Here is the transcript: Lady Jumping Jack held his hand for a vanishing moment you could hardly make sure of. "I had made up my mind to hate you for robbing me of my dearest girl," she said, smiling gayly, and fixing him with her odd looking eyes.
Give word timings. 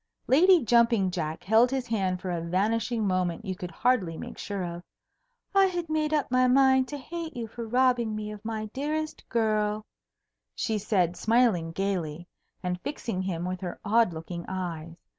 Lady 0.25 0.63
Jumping 0.65 1.11
Jack 1.11 1.43
held 1.43 1.69
his 1.69 1.85
hand 1.85 2.19
for 2.19 2.31
a 2.31 2.41
vanishing 2.41 3.05
moment 3.05 3.45
you 3.45 3.55
could 3.55 3.69
hardly 3.69 4.17
make 4.17 4.39
sure 4.39 4.63
of. 4.65 4.81
"I 5.53 5.67
had 5.67 5.89
made 5.89 6.11
up 6.11 6.31
my 6.31 6.47
mind 6.47 6.87
to 6.87 6.97
hate 6.97 7.35
you 7.37 7.45
for 7.47 7.67
robbing 7.67 8.15
me 8.15 8.31
of 8.31 8.43
my 8.43 8.65
dearest 8.73 9.29
girl," 9.29 9.85
she 10.55 10.79
said, 10.79 11.15
smiling 11.15 11.71
gayly, 11.71 12.27
and 12.63 12.81
fixing 12.81 13.21
him 13.21 13.45
with 13.45 13.61
her 13.61 13.79
odd 13.85 14.11
looking 14.11 14.43
eyes. 14.47 14.95